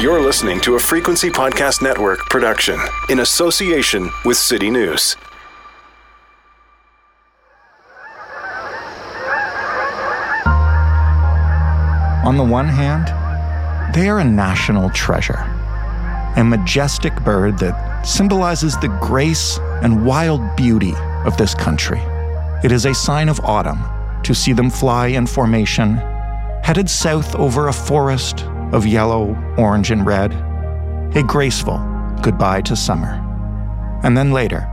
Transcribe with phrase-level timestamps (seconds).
[0.00, 5.16] You're listening to a Frequency Podcast Network production in association with City News.
[12.24, 13.06] On the one hand,
[13.94, 15.42] they are a national treasure,
[16.36, 22.00] a majestic bird that symbolizes the grace and wild beauty of this country.
[22.62, 23.82] It is a sign of autumn
[24.24, 25.96] to see them fly in formation,
[26.62, 28.44] headed south over a forest
[28.76, 30.32] of yellow, orange, and red,
[31.16, 31.78] a graceful
[32.22, 33.22] goodbye to summer.
[34.04, 34.70] And then later,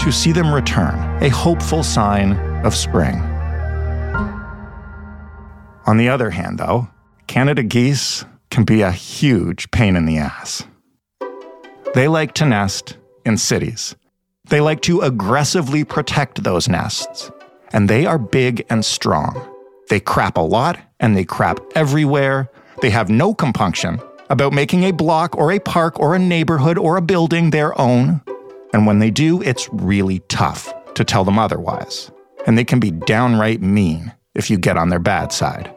[0.00, 3.16] to see them return, a hopeful sign of spring.
[5.86, 6.88] On the other hand, though,
[7.26, 10.62] Canada geese can be a huge pain in the ass.
[11.94, 13.96] They like to nest in cities.
[14.48, 17.30] They like to aggressively protect those nests.
[17.72, 19.40] And they are big and strong.
[19.88, 22.50] They crap a lot and they crap everywhere.
[22.80, 26.96] They have no compunction about making a block or a park or a neighborhood or
[26.96, 28.20] a building their own.
[28.72, 32.10] And when they do, it's really tough to tell them otherwise.
[32.46, 35.74] And they can be downright mean if you get on their bad side.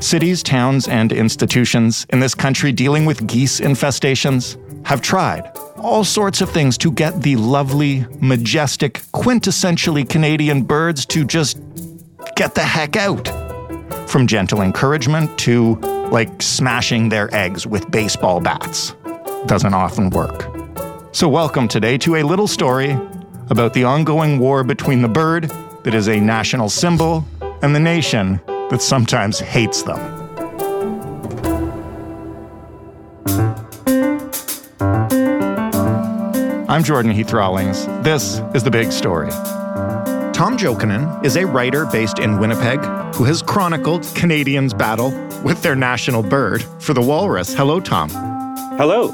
[0.00, 6.40] Cities, towns, and institutions in this country dealing with geese infestations have tried all sorts
[6.40, 11.60] of things to get the lovely, majestic, quintessentially Canadian birds to just
[12.36, 13.47] get the heck out.
[14.06, 15.76] From gentle encouragement to,
[16.10, 18.94] like, smashing their eggs with baseball bats.
[19.46, 20.46] Doesn't often work.
[21.12, 22.98] So, welcome today to a little story
[23.50, 25.50] about the ongoing war between the bird
[25.84, 27.24] that is a national symbol
[27.62, 28.40] and the nation
[28.70, 29.98] that sometimes hates them.
[36.70, 37.86] I'm Jordan Heath Rawlings.
[38.04, 39.30] This is The Big Story.
[40.38, 42.78] Tom Jokinen is a writer based in Winnipeg
[43.16, 45.10] who has chronicled Canadians' battle
[45.42, 47.52] with their national bird for the walrus.
[47.52, 48.08] Hello, Tom.
[48.78, 49.10] Hello.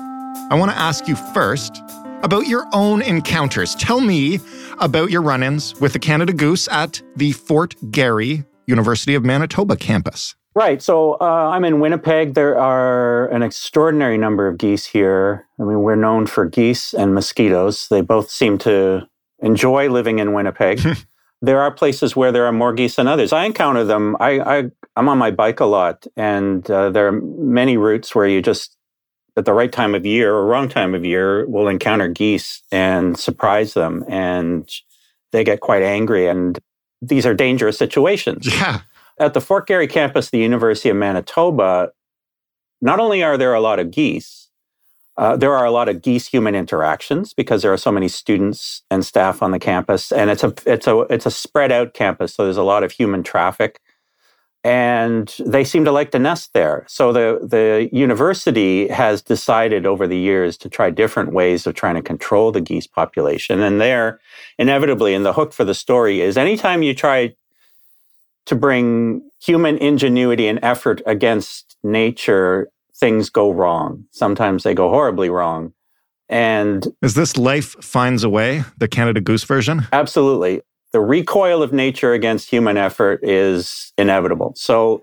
[0.50, 1.80] I want to ask you first
[2.22, 3.74] about your own encounters.
[3.74, 4.38] Tell me
[4.80, 9.76] about your run ins with the Canada goose at the Fort Garry University of Manitoba
[9.76, 10.34] campus.
[10.54, 10.82] Right.
[10.82, 12.34] So uh, I'm in Winnipeg.
[12.34, 15.46] There are an extraordinary number of geese here.
[15.58, 17.88] I mean, we're known for geese and mosquitoes.
[17.88, 19.08] They both seem to
[19.38, 20.82] enjoy living in Winnipeg.
[21.44, 23.32] there are places where there are more geese than others.
[23.32, 24.16] I encounter them.
[24.20, 24.56] I, I
[24.96, 28.76] am on my bike a lot, and uh, there are many routes where you just
[29.36, 33.18] at the right time of year or wrong time of year will encounter geese and
[33.18, 34.70] surprise them, and
[35.32, 36.28] they get quite angry.
[36.28, 36.58] And
[37.02, 38.48] these are dangerous situations.
[38.54, 38.80] Yeah.
[39.16, 41.92] At the Fort Garry campus, the University of Manitoba,
[42.82, 44.43] not only are there a lot of geese,
[45.16, 48.82] uh, there are a lot of geese human interactions because there are so many students
[48.90, 52.34] and staff on the campus, and it's a it's a it's a spread out campus,
[52.34, 53.80] so there's a lot of human traffic,
[54.64, 56.84] and they seem to like to nest there.
[56.88, 61.94] So the the university has decided over the years to try different ways of trying
[61.94, 64.18] to control the geese population, and there,
[64.58, 67.34] inevitably, and the hook for the story is anytime you try
[68.46, 74.04] to bring human ingenuity and effort against nature, things go wrong.
[74.10, 75.72] Sometimes they go horribly wrong.
[76.28, 79.82] And is this Life Finds a Way, the Canada Goose version?
[79.92, 80.62] Absolutely.
[80.92, 84.54] The recoil of nature against human effort is inevitable.
[84.56, 85.02] So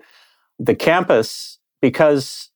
[0.58, 2.50] the campus, because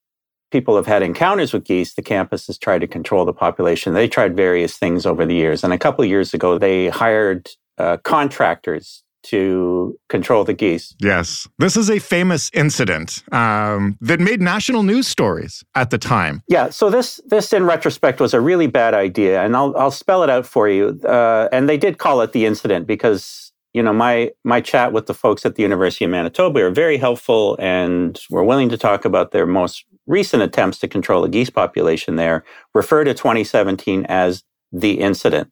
[0.51, 3.95] people have had encounters with geese, the campus has tried to control the population.
[3.95, 5.63] They tried various things over the years.
[5.63, 10.95] And a couple of years ago, they hired uh, contractors to control the geese.
[11.01, 11.49] Yes.
[11.59, 16.43] This is a famous incident um, that made national news stories at the time.
[16.49, 16.71] Yeah.
[16.71, 20.31] So this, this in retrospect was a really bad idea, and I'll, I'll spell it
[20.31, 21.01] out for you.
[21.05, 25.05] Uh, and they did call it the incident because you know my my chat with
[25.07, 29.05] the folks at the University of Manitoba are very helpful and were willing to talk
[29.05, 32.43] about their most recent attempts to control the geese population there.
[32.75, 35.51] Refer to 2017 as the incident.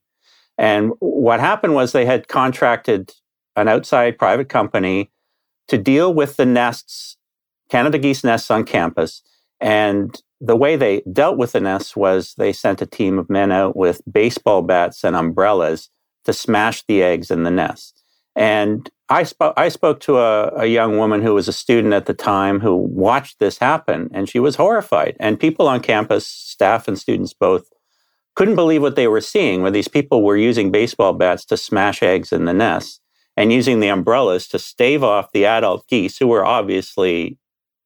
[0.56, 3.12] And what happened was they had contracted
[3.56, 5.10] an outside private company
[5.68, 7.16] to deal with the nests,
[7.70, 9.22] Canada geese nests on campus.
[9.60, 13.50] And the way they dealt with the nests was they sent a team of men
[13.52, 15.88] out with baseball bats and umbrellas
[16.24, 18.02] to smash the eggs in the nest.
[18.36, 19.54] And I, spoke.
[19.56, 22.74] I spoke to a, a young woman who was a student at the time who
[22.74, 25.16] watched this happen, and she was horrified.
[25.20, 27.70] And people on campus, staff and students both,
[28.34, 32.02] couldn't believe what they were seeing, where these people were using baseball bats to smash
[32.02, 33.00] eggs in the nest
[33.36, 37.38] and using the umbrellas to stave off the adult geese who were obviously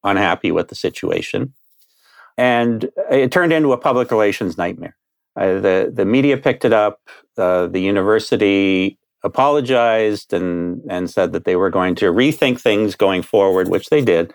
[0.05, 1.55] unhappy with the situation.
[2.37, 4.97] And it turned into a public relations nightmare.
[5.37, 7.01] Uh, the, the media picked it up.
[7.37, 13.23] Uh, the university apologized and, and said that they were going to rethink things going
[13.23, 14.33] forward, which they did.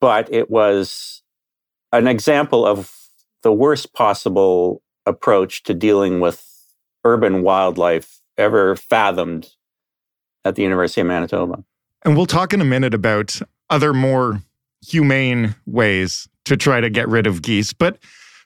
[0.00, 1.22] But it was
[1.92, 2.92] an example of
[3.42, 6.44] the worst possible approach to dealing with
[7.04, 9.48] urban wildlife ever fathomed
[10.46, 11.64] at the University of Manitoba.
[12.04, 14.40] And we'll talk in a minute about other more
[14.86, 17.72] humane ways to try to get rid of geese.
[17.72, 17.98] But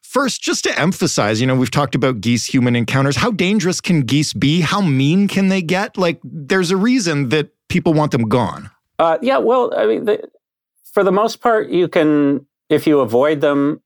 [0.02, 3.16] first, just to emphasize, you know, we've talked about geese human encounters.
[3.16, 4.62] How dangerous can geese be?
[4.62, 5.98] How mean can they get?
[5.98, 8.70] Like, there's a reason that people want them gone.
[8.98, 10.26] Uh, yeah, well, I mean, the,
[10.92, 13.82] for the most part, you can, if you avoid them,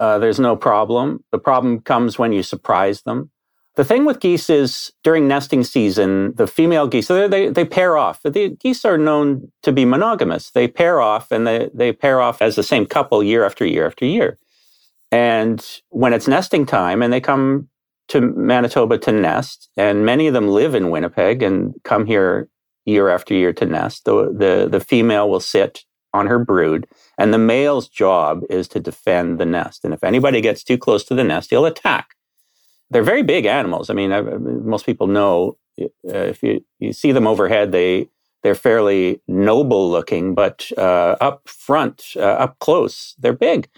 [0.00, 1.24] uh, there's no problem.
[1.30, 3.30] The problem comes when you surprise them.
[3.78, 7.96] The thing with geese is during nesting season, the female geese, they, they, they pair
[7.96, 8.20] off.
[8.24, 10.50] The geese are known to be monogamous.
[10.50, 13.86] They pair off and they, they pair off as the same couple year after year
[13.86, 14.36] after year.
[15.12, 17.68] And when it's nesting time and they come
[18.08, 22.48] to Manitoba to nest, and many of them live in Winnipeg and come here
[22.84, 27.32] year after year to nest, the, the, the female will sit on her brood and
[27.32, 29.84] the male's job is to defend the nest.
[29.84, 32.16] And if anybody gets too close to the nest, he'll attack
[32.90, 33.90] they're very big animals.
[33.90, 38.08] I mean, I, most people know uh, if you, you see them overhead, they
[38.42, 43.68] they're fairly noble looking, but uh, up front, uh, up close, they're big,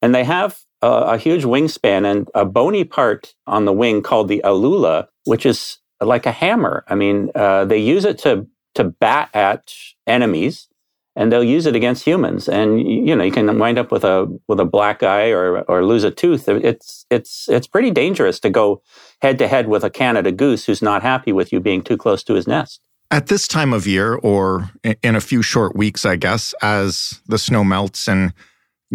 [0.00, 4.26] and they have a, a, huge wingspan and a bony part on the wing called
[4.26, 6.84] the alula, which is like a hammer.
[6.88, 9.72] I mean, uh, they use it to to bat at
[10.06, 10.68] enemies
[11.14, 12.48] and they'll use it against humans.
[12.48, 15.84] And you know you can wind up with a with a black eye or or
[15.84, 16.48] lose a tooth.
[16.48, 18.82] It's it's it's pretty dangerous to go
[19.20, 22.22] head to head with a canada goose who's not happy with you being too close
[22.24, 22.80] to his nest.
[23.10, 24.70] At this time of year or
[25.02, 28.32] in a few short weeks i guess as the snow melts and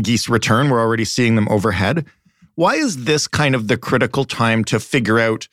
[0.02, 2.06] geese return we're already seeing them overhead.
[2.56, 5.48] Why is this kind of the critical time to figure out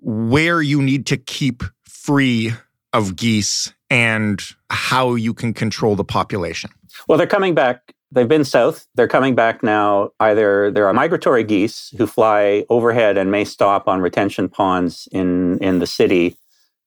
[0.00, 2.52] where you need to keep free
[2.92, 6.70] of geese and how you can control the population?
[7.08, 7.92] Well, they're coming back.
[8.10, 8.86] They've been south.
[8.94, 10.12] They're coming back now.
[10.18, 15.58] Either there are migratory geese who fly overhead and may stop on retention ponds in,
[15.58, 16.38] in the city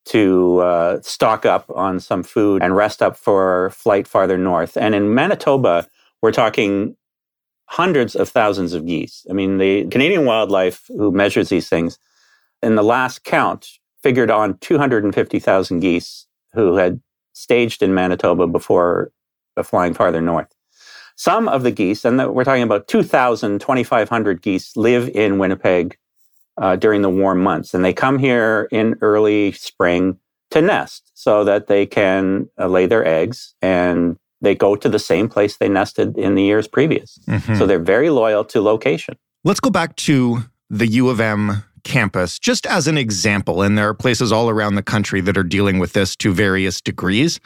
[0.06, 4.76] to uh, stock up on some food and rest up for flight farther north.
[4.76, 5.88] And in Manitoba,
[6.24, 6.96] we're talking
[7.68, 9.28] hundreds of thousands of geese.
[9.30, 12.00] I mean, the Canadian Wildlife, who measures these things,
[12.64, 13.68] in the last count,
[14.02, 16.26] figured on 250,000 geese
[16.56, 17.00] who had
[17.34, 19.12] staged in Manitoba before
[19.64, 20.48] flying farther north.
[21.16, 25.98] Some of the geese, and we're talking about 2,000, 2,500 geese, live in Winnipeg
[26.58, 27.74] uh, during the warm months.
[27.74, 30.18] And they come here in early spring
[30.52, 35.00] to nest so that they can uh, lay their eggs and they go to the
[35.00, 37.18] same place they nested in the years previous.
[37.28, 37.56] Mm-hmm.
[37.56, 39.18] So they're very loyal to location.
[39.44, 43.62] Let's go back to the U of M campus, just as an example.
[43.62, 46.82] And there are places all around the country that are dealing with this to various
[46.82, 47.40] degrees.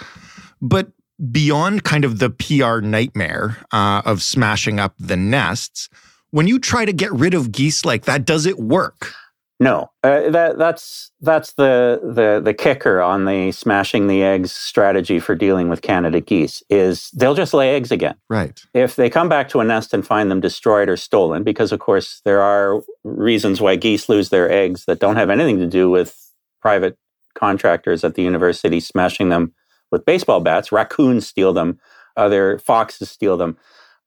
[0.59, 0.87] But
[1.31, 5.89] beyond kind of the PR nightmare uh, of smashing up the nests,
[6.31, 9.13] when you try to get rid of geese like that, does it work?
[9.61, 15.19] No, uh, that that's that's the the the kicker on the smashing the eggs strategy
[15.19, 18.15] for dealing with Canada geese is they'll just lay eggs again.
[18.29, 18.57] Right.
[18.73, 21.79] If they come back to a nest and find them destroyed or stolen, because of
[21.79, 25.89] course there are reasons why geese lose their eggs that don't have anything to do
[25.89, 26.15] with
[26.61, 26.97] private
[27.35, 29.53] contractors at the university smashing them
[29.91, 30.71] with baseball bats.
[30.71, 31.79] Raccoons steal them,
[32.15, 33.57] other foxes steal them.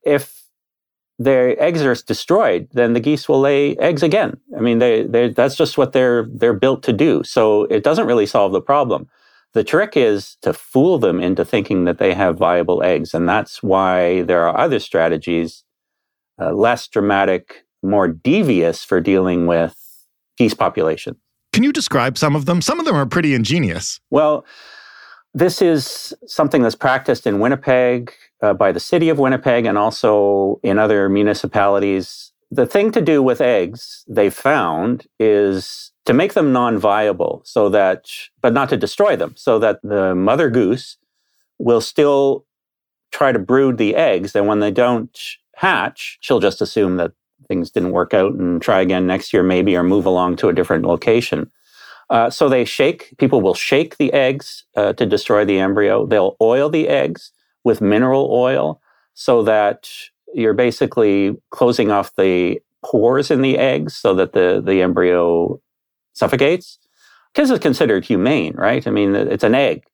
[0.02, 0.41] If
[1.24, 4.36] their eggs are destroyed, then the geese will lay eggs again.
[4.56, 7.22] I mean, they, they, that's just what they're they're built to do.
[7.24, 9.08] So it doesn't really solve the problem.
[9.52, 13.62] The trick is to fool them into thinking that they have viable eggs, and that's
[13.62, 15.64] why there are other strategies,
[16.40, 19.76] uh, less dramatic, more devious for dealing with
[20.38, 21.16] geese population.
[21.52, 22.62] Can you describe some of them?
[22.62, 24.00] Some of them are pretty ingenious.
[24.10, 24.46] Well,
[25.34, 28.12] this is something that's practiced in Winnipeg
[28.42, 32.32] uh, by the city of Winnipeg and also in other municipalities.
[32.50, 37.68] The thing to do with eggs, they found, is to make them non viable so
[37.70, 38.10] that,
[38.42, 40.98] but not to destroy them, so that the mother goose
[41.58, 42.44] will still
[43.10, 44.34] try to brood the eggs.
[44.34, 45.18] And when they don't
[45.56, 47.12] hatch, she'll just assume that
[47.48, 50.52] things didn't work out and try again next year, maybe, or move along to a
[50.52, 51.50] different location.
[52.10, 56.06] Uh, so they shake, people will shake the eggs uh, to destroy the embryo.
[56.06, 57.32] They'll oil the eggs
[57.64, 58.80] with mineral oil
[59.14, 59.88] so that
[60.34, 65.60] you're basically closing off the pores in the eggs so that the, the embryo
[66.12, 66.78] suffocates.
[67.32, 68.86] Because it's considered humane, right?
[68.86, 69.84] I mean, it's an egg.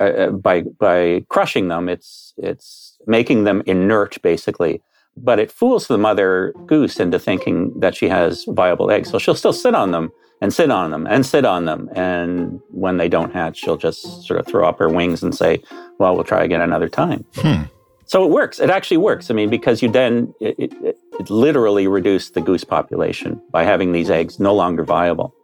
[0.00, 4.82] Uh, uh, by by crushing them, it's it's making them inert, basically.
[5.16, 9.08] But it fools the mother goose into thinking that she has viable eggs.
[9.08, 10.10] So she'll still sit on them
[10.40, 11.88] and sit on them and sit on them.
[11.94, 15.62] And when they don't hatch, she'll just sort of throw up her wings and say,
[15.98, 17.62] "Well, we'll try again another time." Hmm.
[18.06, 18.60] So it works.
[18.60, 19.30] It actually works.
[19.30, 23.92] I mean, because you then it, it, it literally reduced the goose population by having
[23.92, 25.34] these eggs no longer viable.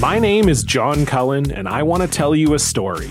[0.00, 3.10] My name is John Cullen, and I want to tell you a story.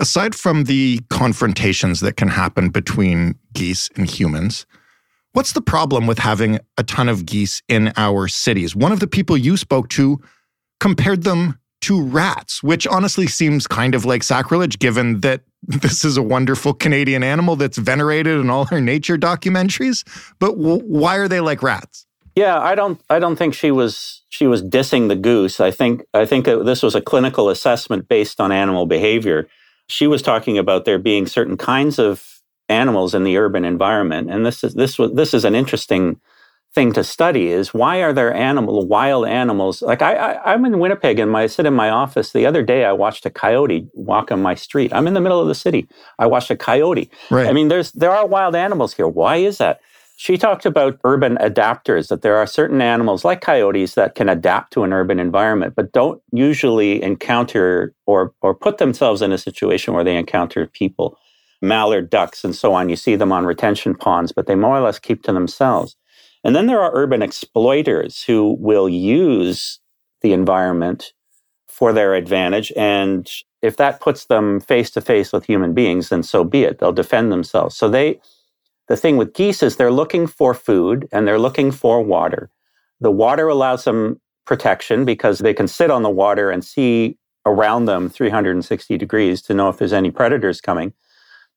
[0.00, 4.66] Aside from the confrontations that can happen between geese and humans,
[5.32, 8.76] what's the problem with having a ton of geese in our cities?
[8.76, 10.20] One of the people you spoke to
[10.80, 16.16] compared them to rats, which honestly seems kind of like sacrilege given that this is
[16.16, 20.04] a wonderful Canadian animal that's venerated in all her nature documentaries.
[20.38, 22.06] But w- why are they like rats?
[22.34, 23.00] Yeah, I don't.
[23.08, 24.22] I don't think she was.
[24.28, 25.58] She was dissing the goose.
[25.58, 26.04] I think.
[26.12, 29.48] I think this was a clinical assessment based on animal behavior
[29.88, 34.44] she was talking about there being certain kinds of animals in the urban environment, and
[34.44, 36.20] this is this was this is an interesting
[36.76, 39.80] thing to study is why are there animal wild animals?
[39.80, 42.32] Like I, I am in Winnipeg and my, I sit in my office.
[42.32, 44.92] The other day I watched a coyote walk on my street.
[44.92, 45.88] I'm in the middle of the city.
[46.18, 47.10] I watched a coyote.
[47.30, 47.46] Right.
[47.46, 49.08] I mean there's there are wild animals here.
[49.08, 49.80] Why is that
[50.18, 54.72] she talked about urban adapters, that there are certain animals like coyotes that can adapt
[54.72, 59.92] to an urban environment, but don't usually encounter or, or put themselves in a situation
[59.92, 61.18] where they encounter people.
[61.60, 64.80] Mallard ducks and so on, you see them on retention ponds, but they more or
[64.80, 65.96] less keep to themselves.
[66.42, 69.80] And then there are urban exploiters who will use
[70.22, 71.12] the environment
[71.68, 72.72] for their advantage.
[72.74, 73.30] And
[73.60, 76.78] if that puts them face to face with human beings, then so be it.
[76.78, 77.76] They'll defend themselves.
[77.76, 78.18] So they,
[78.88, 82.50] the thing with geese is they're looking for food and they're looking for water.
[83.00, 87.84] The water allows them protection because they can sit on the water and see around
[87.84, 90.92] them 360 degrees to know if there's any predators coming.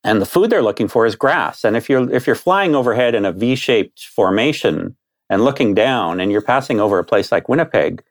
[0.04, 1.64] And the food they're looking for is grass.
[1.64, 4.96] And if you're if you're flying overhead in a V-shaped formation
[5.30, 8.04] and looking down and you're passing over a place like Winnipeg,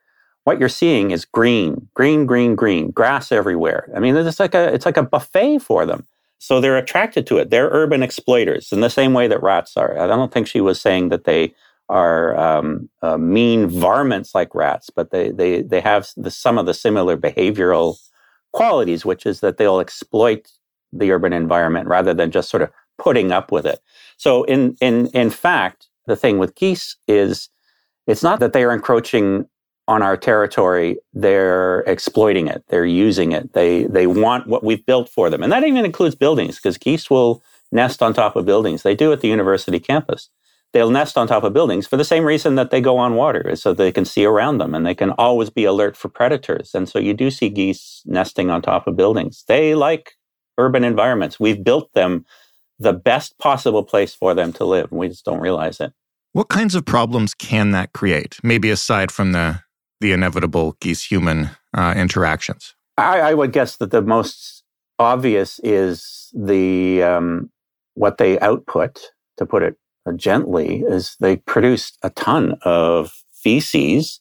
[0.45, 3.91] what you're seeing is green, green, green, green, grass everywhere.
[3.97, 6.07] I mean, it's like a it's like a buffet for them.
[6.39, 7.51] So they're attracted to it.
[7.51, 9.99] They're urban exploiters in the same way that rats are.
[9.99, 11.55] I don't think she was saying that they
[11.89, 16.67] are um, uh, mean varmints like rats, but they they they have the, some of
[16.67, 17.97] the similar behavioral
[18.53, 20.51] qualities, which is that they'll exploit
[20.93, 23.81] the urban environment rather than just sort of putting up with it.
[24.17, 27.49] So in in in fact, the thing with geese is
[28.07, 29.47] it's not that they are encroaching
[29.89, 32.63] on our territory, they're exploiting it.
[32.69, 33.55] They're using it.
[33.55, 37.11] They they want what we've built for them, and that even includes buildings because geese
[37.11, 37.43] will
[37.73, 38.83] nest on top of buildings.
[38.83, 40.29] They do at the university campus.
[40.75, 43.49] They'll nest on top of buildings for the same reason that they go on water,
[43.49, 46.75] is so they can see around them and they can always be alert for predators.
[46.75, 49.45] And so you do see geese nesting on top of buildings.
[49.49, 50.13] They like
[50.59, 51.41] urban environments.
[51.41, 52.27] We've built them
[52.79, 54.93] the best possible place for them to live.
[54.93, 55.95] We just don't realize it.
[56.35, 58.37] What kinds of problems can that create?
[58.43, 59.63] Maybe aside from the
[60.01, 62.75] the inevitable geese human uh, interactions?
[62.97, 64.65] I, I, would guess that the most
[64.99, 67.51] obvious is the um,
[67.95, 69.01] what they output,
[69.37, 69.77] to put it
[70.17, 74.21] gently, is they produce a ton of feces.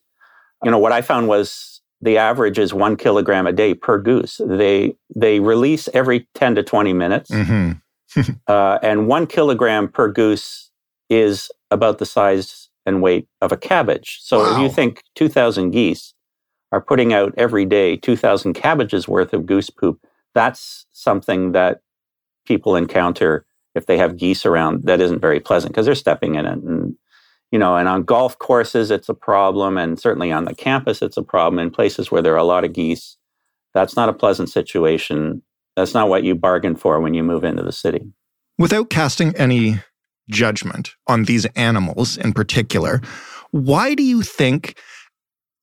[0.63, 4.39] You know, what I found was the average is one kilogram a day per goose.
[4.45, 8.31] They they release every ten to twenty minutes, mm-hmm.
[8.47, 10.71] uh, and one kilogram per goose
[11.09, 14.19] is about the size and weight of a cabbage.
[14.21, 14.53] So wow.
[14.53, 16.15] if you think 2,000 geese
[16.71, 19.99] are putting out every day 2,000 cabbages worth of goose poop,
[20.33, 21.81] that's something that
[22.45, 26.45] people encounter if they have geese around that isn't very pleasant because they're stepping in
[26.45, 26.57] it.
[26.59, 26.95] And,
[27.51, 29.77] you know, and on golf courses, it's a problem.
[29.77, 31.59] And certainly on the campus, it's a problem.
[31.59, 33.17] In places where there are a lot of geese,
[33.73, 35.43] that's not a pleasant situation.
[35.75, 38.11] That's not what you bargained for when you move into the city.
[38.57, 39.79] Without casting any
[40.29, 43.01] judgment on these animals in particular.
[43.51, 44.77] Why do you think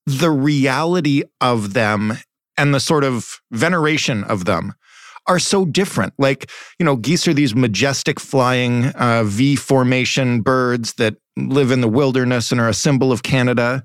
[0.07, 2.19] the reality of them
[2.57, 4.75] and the sort of veneration of them
[5.27, 6.13] are so different.
[6.19, 11.81] Like, you know, geese are these majestic flying uh, V formation birds that live in
[11.81, 13.83] the wilderness and are a symbol of Canada.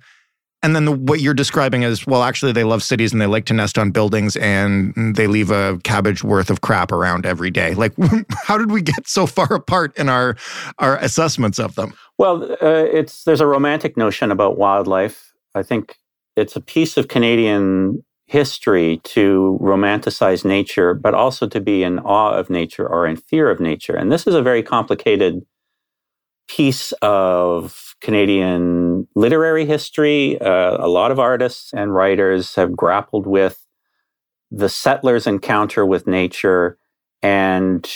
[0.62, 3.46] And then the, what you're describing is, well, actually, they love cities and they like
[3.46, 7.74] to nest on buildings and they leave a cabbage worth of crap around every day.
[7.76, 7.94] Like,
[8.44, 10.36] how did we get so far apart in our
[10.80, 11.94] our assessments of them?
[12.18, 15.34] Well, uh, it's there's a romantic notion about wildlife.
[15.56, 15.96] I think
[16.36, 22.38] it's a piece of Canadian history to romanticize nature, but also to be in awe
[22.38, 23.96] of nature or in fear of nature.
[23.96, 25.42] And this is a very complicated
[26.50, 30.40] piece of Canadian literary history.
[30.42, 33.66] Uh, a lot of artists and writers have grappled with
[34.52, 36.78] the settlers' encounter with nature
[37.22, 37.90] and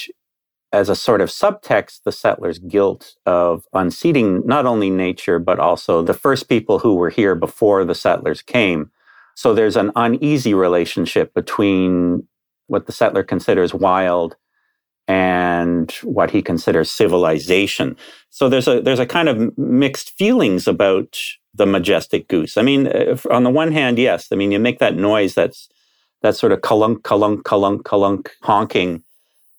[0.74, 6.02] as a sort of subtext, the settlers' guilt of unseating not only nature, but also
[6.02, 8.90] the first people who were here before the settlers came.
[9.36, 12.28] So there's an uneasy relationship between
[12.68, 14.36] what the settler considers wild
[15.08, 17.98] and what he considers civilization.
[18.30, 21.20] So there's a there's a kind of mixed feelings about
[21.54, 22.58] the majestic goose.
[22.58, 22.88] I mean,
[23.30, 25.70] on the one hand, yes, I mean you make that noise that's
[26.22, 29.04] that sort of kalunk kalunk kalunk kalunk honking.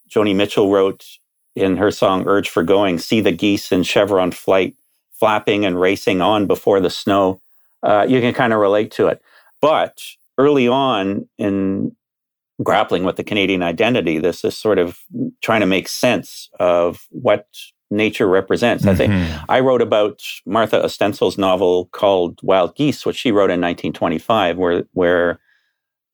[0.08, 1.04] Joni Mitchell wrote
[1.54, 4.74] in her song "Urge for Going," "See the geese in chevron flight,
[5.12, 7.40] flapping and racing on before the snow."
[7.82, 9.20] Uh, you can kind of relate to it.
[9.60, 10.00] But
[10.38, 11.94] early on in
[12.62, 14.98] grappling with the Canadian identity, this is sort of
[15.42, 17.48] trying to make sense of what
[17.90, 18.84] nature represents.
[18.84, 18.90] Mm-hmm.
[18.90, 19.44] I think mm-hmm.
[19.48, 24.84] I wrote about Martha Ostenso's novel called Wild Geese, which she wrote in 1925, where
[24.92, 25.40] where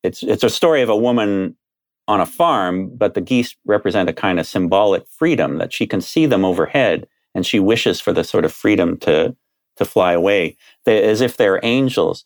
[0.02, 1.56] it's it's a story of a woman
[2.08, 6.00] on a farm, but the geese represent a kind of symbolic freedom that she can
[6.00, 9.36] see them overhead, and she wishes for the sort of freedom to
[9.76, 12.24] to fly away, they, as if they're angels.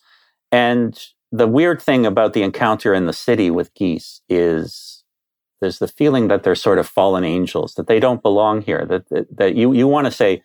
[0.51, 0.99] And
[1.35, 5.03] the weird thing about the encounter in the city with geese is
[5.61, 9.09] there's the feeling that they're sort of fallen angels, that they don't belong here, that,
[9.09, 10.43] that, that you, you want to say,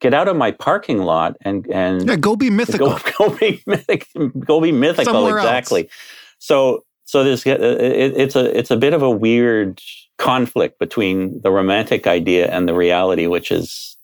[0.00, 2.90] get out of my parking lot and, and yeah, go be mythical.
[3.18, 4.06] Go, go be mythic,
[4.38, 5.14] go be mythical.
[5.14, 5.82] Somewhere exactly.
[5.82, 5.92] Else.
[6.38, 9.80] So, so there's, it, it's a, it's a bit of a weird
[10.16, 13.96] conflict between the romantic idea and the reality, which is,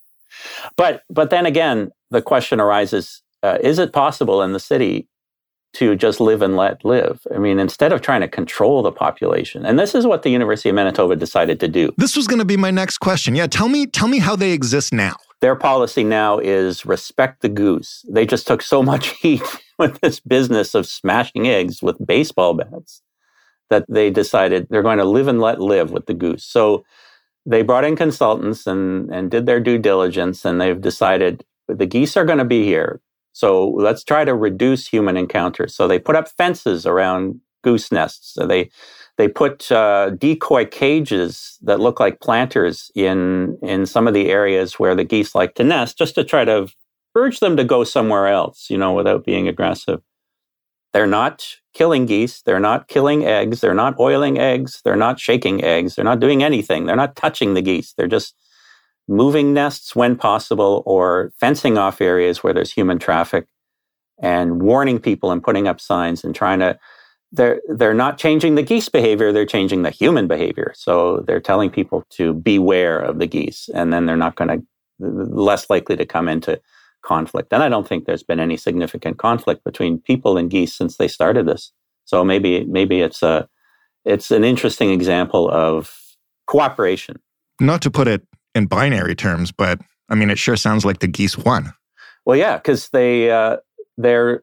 [0.76, 5.06] but, but then again, the question arises, uh, is it possible in the city
[5.74, 7.26] to just live and let live.
[7.34, 9.64] I mean, instead of trying to control the population.
[9.66, 11.92] And this is what the University of Manitoba decided to do.
[11.98, 13.34] This was going to be my next question.
[13.34, 15.16] Yeah, tell me tell me how they exist now.
[15.40, 18.04] Their policy now is respect the goose.
[18.08, 19.42] They just took so much heat
[19.78, 23.02] with this business of smashing eggs with baseball bats
[23.70, 26.44] that they decided they're going to live and let live with the goose.
[26.44, 26.84] So
[27.46, 32.16] they brought in consultants and, and did their due diligence and they've decided the geese
[32.16, 33.00] are going to be here.
[33.38, 35.72] So let's try to reduce human encounters.
[35.72, 38.34] So they put up fences around goose nests.
[38.34, 38.68] So they
[39.16, 44.80] they put uh, decoy cages that look like planters in in some of the areas
[44.80, 46.66] where the geese like to nest, just to try to
[47.14, 50.00] urge them to go somewhere else, you know, without being aggressive.
[50.92, 52.42] They're not killing geese.
[52.42, 53.60] They're not killing eggs.
[53.60, 54.80] They're not oiling eggs.
[54.84, 55.94] They're not shaking eggs.
[55.94, 56.86] They're not doing anything.
[56.86, 57.92] They're not touching the geese.
[57.92, 58.34] They're just
[59.08, 63.46] moving nests when possible or fencing off areas where there's human traffic
[64.20, 66.78] and warning people and putting up signs and trying to
[67.32, 70.72] they're they're not changing the geese behavior they're changing the human behavior.
[70.74, 74.66] So they're telling people to beware of the geese and then they're not going to
[74.98, 76.60] less likely to come into
[77.04, 77.52] conflict.
[77.52, 81.08] And i don't think there's been any significant conflict between people and geese since they
[81.08, 81.72] started this.
[82.04, 83.48] So maybe maybe it's a
[84.04, 85.94] it's an interesting example of
[86.46, 87.20] cooperation.
[87.60, 88.22] Not to put it
[88.58, 91.72] in binary terms, but I mean, it sure sounds like the geese won.
[92.26, 93.56] Well, yeah, because they uh,
[93.96, 94.42] they're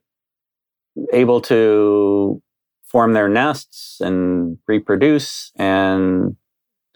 [1.14, 2.42] able to
[2.84, 6.36] form their nests and reproduce and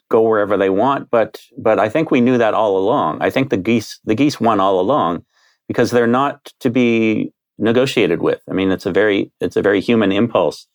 [0.09, 1.11] go wherever they want.
[1.11, 3.21] But but I think we knew that all along.
[3.21, 5.25] I think the geese the geese won all along
[5.67, 8.41] because they're not to be negotiated with.
[8.49, 10.67] I mean, it's a very it's a very human impulse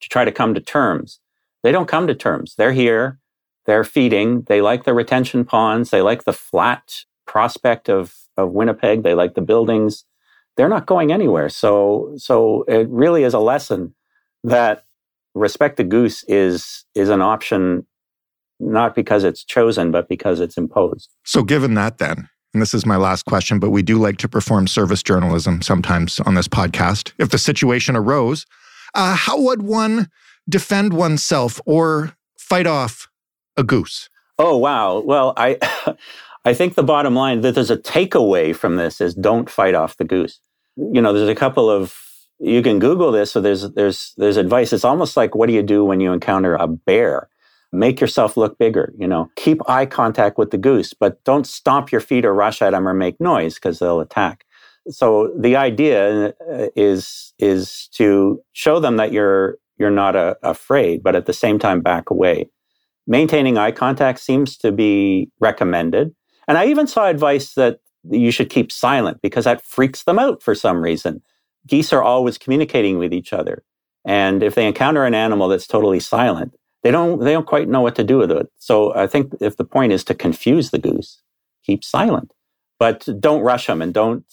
[0.00, 1.20] to try to come to terms.
[1.62, 2.54] They don't come to terms.
[2.56, 3.18] They're here.
[3.66, 4.42] They're feeding.
[4.48, 5.90] They like the retention ponds.
[5.90, 9.02] They like the flat prospect of, of Winnipeg.
[9.02, 10.04] They like the buildings.
[10.56, 11.48] They're not going anywhere.
[11.48, 13.94] So, so it really is a lesson
[14.44, 14.84] that
[15.34, 17.86] respect the goose is, is an option,
[18.60, 21.10] not because it's chosen, but because it's imposed.
[21.24, 24.28] So given that then, and this is my last question, but we do like to
[24.28, 27.12] perform service journalism sometimes on this podcast.
[27.18, 28.44] If the situation arose,
[28.94, 30.08] uh, how would one
[30.48, 33.08] defend oneself or fight off
[33.56, 34.08] a goose?
[34.38, 35.00] Oh wow.
[35.00, 35.58] Well, I
[36.44, 39.96] I think the bottom line that there's a takeaway from this is don't fight off
[39.96, 40.40] the goose.
[40.76, 41.96] you know, there's a couple of
[42.38, 43.30] you can Google this.
[43.30, 44.72] So there's there's there's advice.
[44.72, 47.28] It's almost like what do you do when you encounter a bear?
[47.74, 48.92] Make yourself look bigger.
[48.98, 52.60] You know, keep eye contact with the goose, but don't stomp your feet or rush
[52.60, 54.44] at them or make noise because they'll attack.
[54.88, 60.34] So the idea uh, is is to show them that you're you're not a, uh,
[60.42, 62.48] afraid, but at the same time back away.
[63.06, 66.14] Maintaining eye contact seems to be recommended.
[66.46, 70.42] And I even saw advice that you should keep silent because that freaks them out
[70.42, 71.22] for some reason.
[71.66, 73.62] Geese are always communicating with each other.
[74.04, 77.80] And if they encounter an animal that's totally silent, they don't they don't quite know
[77.80, 78.48] what to do with it.
[78.58, 81.22] So I think if the point is to confuse the goose,
[81.64, 82.32] keep silent.
[82.78, 84.24] But don't rush them and don't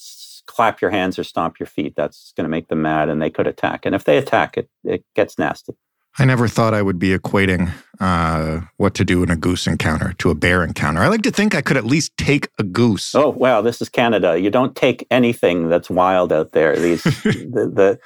[0.48, 1.94] clap your hands or stomp your feet.
[1.96, 3.86] That's going to make them mad and they could attack.
[3.86, 5.74] And if they attack, it, it gets nasty.
[6.20, 10.14] I never thought I would be equating uh, what to do in a goose encounter
[10.18, 11.02] to a bear encounter.
[11.02, 13.16] I like to think I could at least take a goose.
[13.16, 14.38] Oh, wow, this is Canada.
[14.38, 16.78] You don't take anything that's wild out there.
[16.78, 18.00] These the, the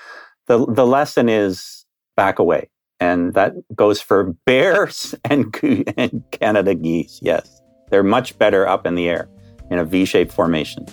[0.45, 5.55] the the lesson is back away, and that goes for bears and
[5.97, 7.19] and Canada geese.
[7.23, 9.27] Yes, they're much better up in the air
[9.71, 10.85] in a V-shaped formation.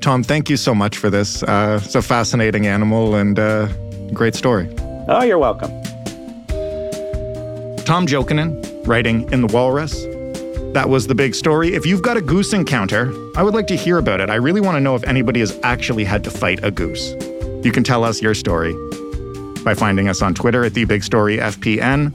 [0.00, 1.42] Tom, thank you so much for this.
[1.42, 3.66] Uh, it's a fascinating animal and uh,
[4.12, 4.72] great story.
[5.08, 5.72] Oh, you're welcome.
[7.86, 10.02] Tom Jokinen, writing in The Walrus.
[10.74, 11.72] That was the big story.
[11.72, 14.28] If you've got a goose encounter, I would like to hear about it.
[14.28, 17.14] I really want to know if anybody has actually had to fight a goose.
[17.64, 18.74] You can tell us your story
[19.62, 22.12] by finding us on Twitter at The Big Story FPN,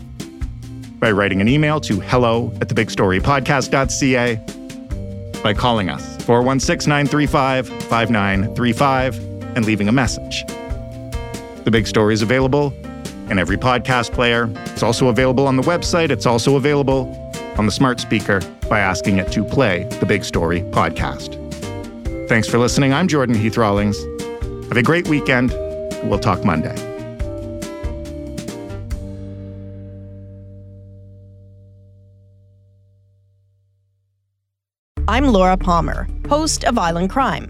[1.00, 9.18] by writing an email to hello at thebigstorypodcast.ca by calling us 416 935 5935
[9.56, 10.44] and leaving a message.
[11.64, 12.74] The Big Story is available
[13.32, 14.50] in every podcast player.
[14.68, 16.12] It's also available on the website.
[16.12, 17.10] It's also available
[17.58, 21.38] on the smart speaker by asking it to play the Big Story podcast.
[22.28, 22.94] Thanks for listening.
[22.94, 23.98] I'm Jordan Heath Rawlings.
[24.68, 25.52] Have a great weekend.
[26.04, 26.76] We'll talk Monday.
[35.08, 37.50] I'm Laura Palmer, host of Island Crime.